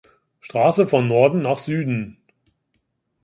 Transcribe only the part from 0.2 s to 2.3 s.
Straße von Norden nach Süden.